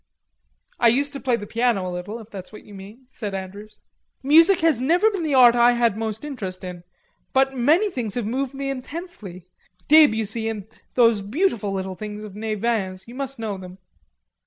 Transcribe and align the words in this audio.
"I 0.79 0.87
used 0.87 1.13
to 1.13 1.19
play 1.19 1.35
the 1.35 1.45
piano 1.45 1.87
a 1.87 1.93
little, 1.93 2.17
if 2.17 2.31
that's 2.31 2.51
what 2.51 2.63
you 2.63 2.73
mean," 2.73 3.05
said 3.11 3.35
Andrews. 3.35 3.81
"Music 4.23 4.61
has 4.61 4.81
never 4.81 5.11
been 5.11 5.21
the 5.21 5.35
art 5.35 5.53
I 5.53 5.73
had 5.73 5.95
most 5.95 6.25
interest 6.25 6.63
in. 6.63 6.83
But 7.33 7.55
many 7.55 7.91
things 7.91 8.15
have 8.15 8.25
moved 8.25 8.55
me 8.55 8.71
intensely.... 8.71 9.45
Debussy 9.87 10.47
and 10.49 10.65
those 10.95 11.21
beautiful 11.21 11.71
little 11.71 11.93
things 11.93 12.23
of 12.23 12.35
Nevin's. 12.35 13.07
You 13.07 13.13
must 13.13 13.37
know 13.37 13.59
them.... 13.59 13.77